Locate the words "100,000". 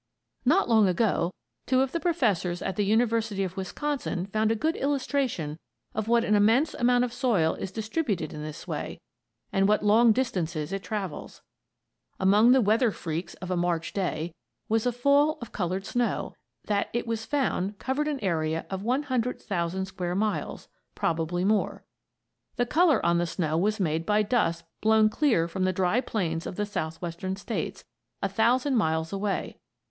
18.81-19.85